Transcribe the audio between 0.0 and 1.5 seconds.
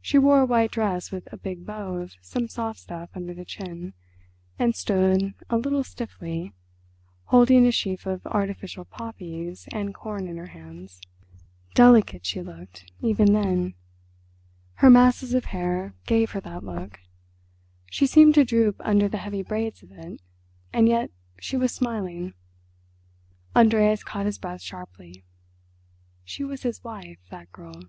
She wore a white dress with a